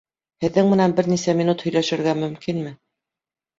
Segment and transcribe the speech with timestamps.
[0.45, 2.75] Һеҙҙең менән бер нисә минут һөйләшергә мөмкинме?